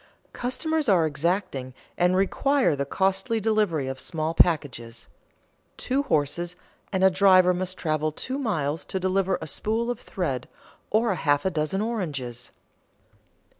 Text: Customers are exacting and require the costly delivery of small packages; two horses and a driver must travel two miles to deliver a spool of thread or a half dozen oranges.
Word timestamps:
Customers 0.33 0.89
are 0.89 1.05
exacting 1.05 1.75
and 1.95 2.15
require 2.15 2.75
the 2.75 2.87
costly 2.87 3.39
delivery 3.39 3.87
of 3.87 3.99
small 3.99 4.33
packages; 4.33 5.07
two 5.77 6.01
horses 6.01 6.55
and 6.91 7.03
a 7.03 7.11
driver 7.11 7.53
must 7.53 7.77
travel 7.77 8.11
two 8.11 8.39
miles 8.39 8.83
to 8.83 8.99
deliver 8.99 9.37
a 9.39 9.45
spool 9.47 9.91
of 9.91 9.99
thread 9.99 10.49
or 10.89 11.11
a 11.11 11.15
half 11.17 11.43
dozen 11.53 11.81
oranges. 11.81 12.49